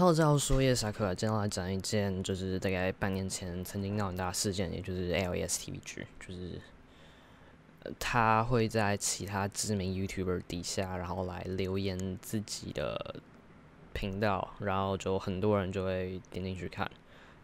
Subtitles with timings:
[0.00, 6.58] Hello，大家好，我是叶萨克，今天来讲一件就是大概半年前曾经闹很大的事件，也就是 LES TVG，就是
[7.98, 13.16] 他会在其他知名 YouTuber 底下，然后来留言自己的
[13.92, 16.90] 频道，然后就很多人就会点进去看，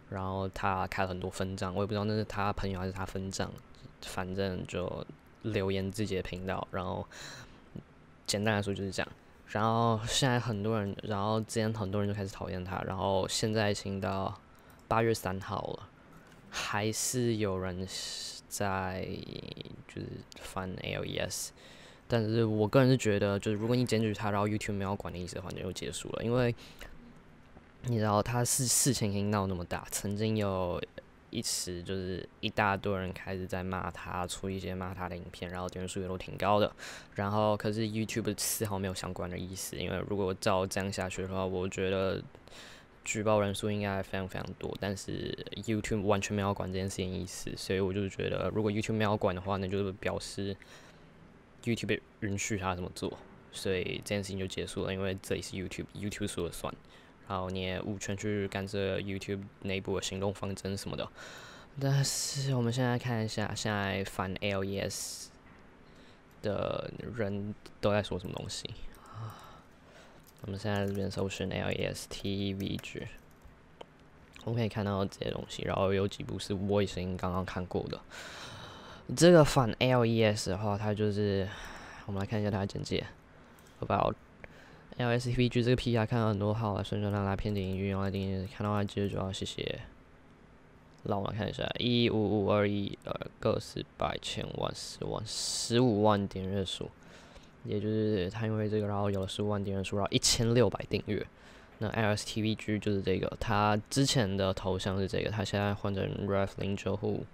[0.09, 3.53] 然后他开了很多分账，我也不知道那是他朋友还是他分账，
[4.01, 5.07] 反正就
[5.43, 7.07] 留言自己的频道，然后
[8.27, 9.13] 简单来说就是这样。
[9.49, 14.39] 然后现在很多人，然后之前很多人就开始讨厌他，然后现在已经到
[14.89, 15.89] 八月三号了，
[16.51, 17.87] 还是有人
[18.49, 19.09] 在
[19.87, 20.07] 就是
[20.41, 21.51] 翻 LES，
[22.09, 26.55] 但是我个人是觉得，就是如果你检举他，然后 YouTube 没有管的意思的话，你就结束了，因为
[27.85, 30.83] 你知道他是事情已经闹那么大，曾经有。
[31.31, 36.71] 一时就是一大堆人开始在骂他，出一些骂他的影片，然后点数也都挺高的。
[37.15, 42.23] 然后可是 YouTube 丝毫没有相关的意思，因为如果照这样下去的话，我觉得
[43.05, 44.77] 举报人数应该非常非常多。
[44.81, 50.57] 但是 YouTube 完全没有管这件事情意思，所以我就觉得如果 YouTube 没有管的话，那就是表示
[51.65, 53.19] YouTube 允许他这么做，
[53.53, 56.73] 所以这件事情就结束了，因为这里是 YouTube，YouTube 说了算。
[57.29, 61.09] 然后你也无权去干涉 YouTube 内部的行动方针什么的。
[61.81, 65.27] 但是我们现在看一下，现在反 LES
[66.43, 68.71] 的人都在说什么东西
[69.13, 69.37] 啊？
[70.43, 73.09] 我们现在这边搜寻 LES TV 剧
[74.45, 75.63] 我们可以看到这些东西。
[75.65, 78.01] 然后有几部是我已经刚刚看过的。
[79.17, 81.49] 这个反 LES 的话，它就是
[82.07, 83.05] 我们来看一下它的简介
[83.81, 84.15] ，about。
[84.99, 89.81] LSTVG 这个 P R 看到很多号啊，顺顺拉拉偏点运用来订看到话记得就要谢谢。
[91.05, 96.91] 让我们看一下，一五五二一二个十百千万十万十五万点阅数，
[97.65, 101.25] 也就是他因为这个，然后有了十五万点阅数，然后一千六百订阅。
[101.79, 107.25] 那 LSTVG 就是这个，他之前的头像是这个，他现在换成 Ref 零九户，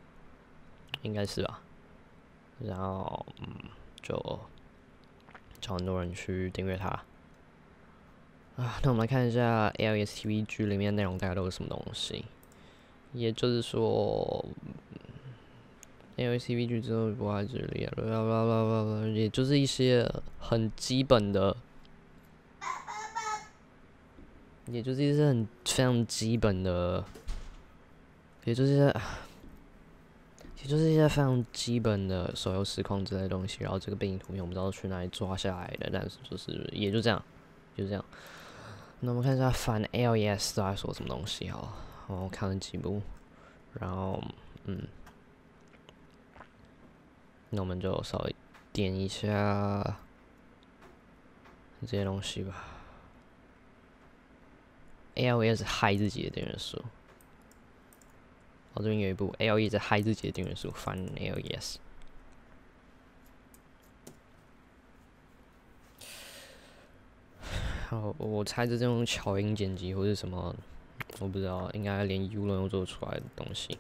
[1.01, 1.63] 应该是吧？
[2.59, 3.49] 然后嗯，
[4.03, 4.41] 就
[5.61, 7.03] 叫很多人去订阅他。
[8.57, 12.25] 啊，那我们来看一下 LSTVG 里面内容大概都是什么东西。
[13.15, 14.45] 也就是说
[16.17, 21.57] ，LSTVG 之后不爱这里，啦啦啦啦啦，也就是一些很基本的，
[24.67, 27.05] 也就是一些很非常基本的，
[28.45, 28.85] 也就是一些，
[30.63, 33.59] 也就是一些非常基本的手游实况之类的东西。
[33.61, 37.23] 然后这个背景图片我不知道去哪里抓下来的，但是就是也就这样，
[37.77, 38.03] 就这样。
[39.05, 41.75] 那我们看一下反 LES 都在说什么东西好，
[42.07, 43.03] 我看了几部，
[43.75, 44.23] 然后
[44.65, 44.87] 嗯，
[47.51, 48.37] 那我们就稍微
[48.73, 49.99] 点一下
[51.81, 52.65] 这些东西吧。
[55.17, 56.81] LES 嗨自己的订阅数，
[58.75, 61.75] 我这边有一部 LES 嗨自己的订阅数，反 LES。
[67.93, 70.57] 哦，我猜这种巧音剪辑或者什么，
[71.19, 73.77] 我不知道，应该连 U 轮都做出来的东西。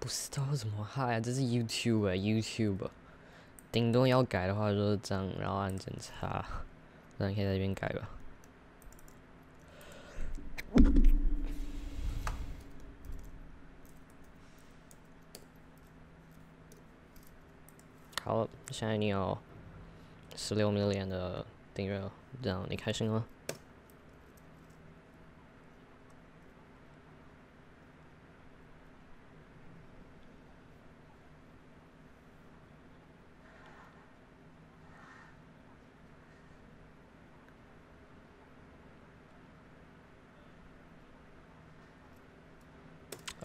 [0.00, 2.88] 不知道怎么嗨啊，这是 YouTube 啊，YouTube。
[3.74, 6.44] 顶多要改的话就是这样，然后按检查，
[7.18, 8.08] 那你可以在这边改吧。
[18.22, 19.36] 好，现在你有
[20.36, 23.26] 十六 million 的订阅了，这样你开心吗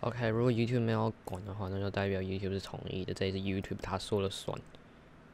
[0.01, 4.60] ？OK，如果 YouTube 没有管的话，那就代表 YouTube 是同意的，这也是 YouTube 他说了算。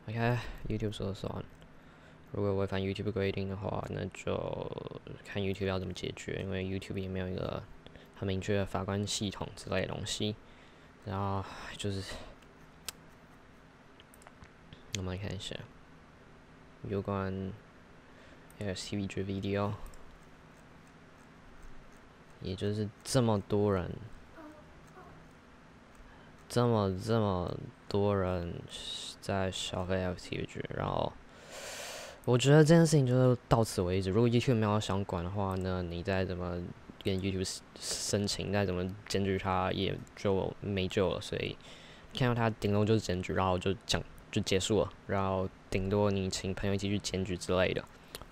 [0.07, 1.43] OK，YouTube 说了算。
[2.31, 4.35] 如果违反 YouTube 规定的话，那就
[5.23, 7.63] 看 YouTube 要怎么解决，因为 YouTube 也没有一个
[8.15, 10.35] 很明确的法官系统之类的东西。
[11.05, 11.45] 然后
[11.77, 12.15] 就是，
[14.97, 15.55] 我们来看一下
[16.89, 17.53] 有关
[18.59, 19.73] LSTV video，
[22.41, 23.91] 也就是这么多人。
[26.47, 27.55] 这么这么
[27.87, 28.53] 多人
[29.21, 31.11] 在消费 FTG，然后
[32.23, 34.09] 我觉得这件事情就是到此为止。
[34.09, 36.61] 如果 YouTube 没有想管的话，那你再怎么
[37.03, 41.21] 跟 YouTube 申请，再怎么检举他，也就没救了。
[41.21, 41.57] 所以
[42.13, 44.01] 看到他顶多就是检举，然后就讲
[44.31, 44.89] 就结束了。
[45.07, 47.83] 然后顶多你请朋友一起去检举之类的。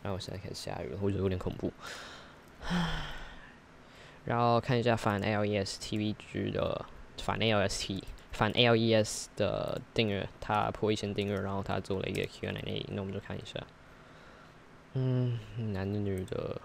[0.02, 1.72] 然后我现在开始下雨了，我觉得有点恐怖。
[4.26, 6.86] 然后看一下反 LES TV 剧的
[7.22, 13.60] 反 LST 反 LES 的订阅，他破一千订阅，然后他做了一个 Q&A，那我们就看一下。
[14.94, 15.40] 嗯，
[15.74, 16.62] 男的女的，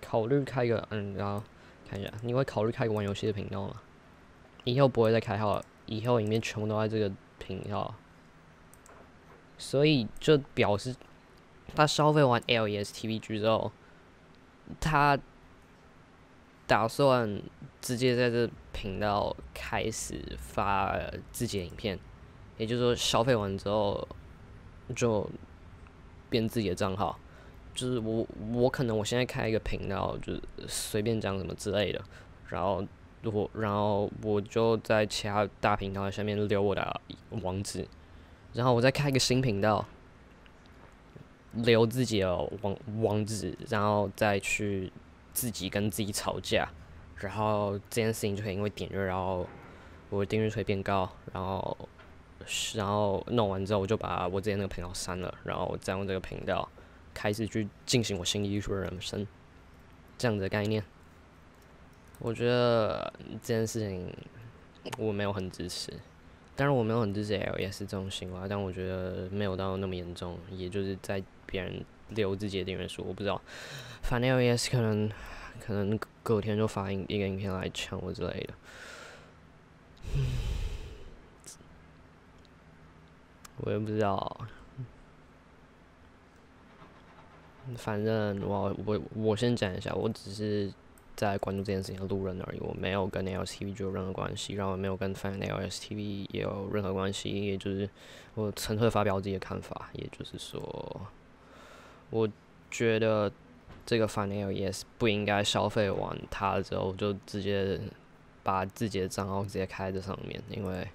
[0.00, 1.42] 考虑开个嗯，然后
[1.88, 3.80] 看一下，你会考虑开个玩游戏的频道吗？
[4.64, 7.94] 以后不会再开号了，以后里面全部都在这个频道，
[9.56, 10.94] 所以就表示
[11.74, 13.70] 他消费完 LES TVG 之后，
[14.80, 15.18] 他
[16.66, 17.42] 打算
[17.80, 18.50] 直接在这。
[18.70, 20.96] 频道开始发
[21.32, 21.98] 自己的影片，
[22.58, 24.06] 也就是说消费完之后
[24.94, 25.28] 就
[26.30, 27.18] 变自己的账号。
[27.74, 32.00] 就是我我可能我现在开一个频道，就是随便讲什么之类的，
[32.50, 32.86] 然后
[33.24, 37.00] 我然后我就在其他大频道下面留我的
[37.30, 37.84] 网址，
[38.52, 39.84] 然后我再开一个新频道，
[41.52, 44.92] 留自己的网网址，然后再去
[45.32, 46.68] 自己跟自己吵架。
[47.16, 49.44] 然后这件事情就可以因为点阅，然后
[50.08, 51.76] 我的订阅会变高，然后
[52.74, 56.68] 然后弄完之后，我就把我之前那个频道删了，然后再用这个频道
[57.12, 59.26] 开始去进行我新艺术的人生，
[60.16, 60.84] 这样子的概念。
[62.20, 63.12] 我觉得
[63.42, 64.14] 这件事情
[64.96, 65.92] 我没有很支持，
[66.54, 73.40] 当然我没有很支持 L S 这种行为，但我觉得没有到那么严重，也就是在别人留自己的订阅数，我不知道，
[74.02, 75.10] 反正 L S 可能。
[75.60, 78.54] 可能隔天就发一一个影片来抢我之类的，
[83.58, 84.40] 我也不知道。
[87.76, 90.72] 反正我我我先讲一下，我只是
[91.16, 97.90] 在关注这件事情的路人而已，我没有跟 LSTV 就有任何关系，然后没有跟 Fan LSTV 也有任何关系，也就是
[98.34, 101.02] 我纯粹发表自己的看法，也就是说，
[102.10, 102.28] 我
[102.70, 103.32] 觉得。
[103.88, 107.80] 这个 Final Yes 不应该消费完它之后就直接
[108.42, 110.86] 把自己的账号直接开在上面，因为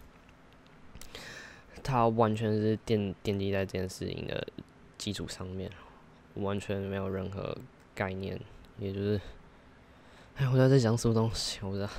[1.81, 4.47] 它完全是奠奠基在这件事情的
[4.99, 5.71] 基础上面，
[6.35, 7.57] 完全没有任何
[7.95, 8.39] 概念，
[8.77, 9.19] 也就是，
[10.35, 11.57] 哎，我在在讲什么东西？
[11.63, 11.89] 我不知道，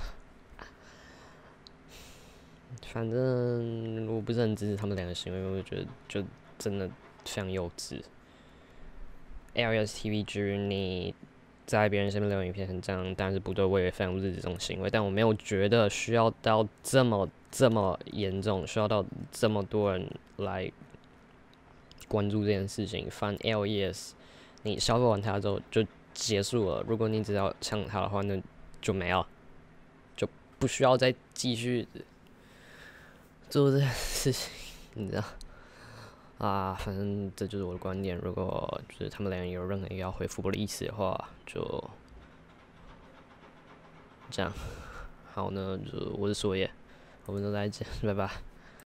[2.92, 6.24] 反正我不是很支持他们两个行为，我就觉得就
[6.56, 6.86] 真的
[7.24, 8.00] 非常幼稚。
[9.54, 11.14] LSTVG，你
[11.66, 14.90] 在别人身边留影片很正，但是不对，我也非常不支持这种行为。
[14.90, 20.70] 但我没有觉得需要到这么这么严重，需要到这么多人来
[22.08, 23.08] 关注这件事情。
[23.10, 24.10] 反 LES，
[24.62, 26.84] 你消费完它之后就结束了。
[26.86, 28.40] 如果你只要抢它的话，那
[28.82, 29.26] 就没了，
[30.16, 30.28] 就
[30.58, 31.86] 不需要再继续
[33.48, 34.50] 做这件事情，
[34.94, 35.24] 你知道。
[36.38, 38.18] 啊，反正这就是我的观点。
[38.18, 41.90] 如果就是他们两人有任何要回复我的意思的话，就
[44.30, 44.52] 这样。
[45.32, 46.70] 好呢，就我是索野，
[47.26, 48.30] 我们都再见，拜拜。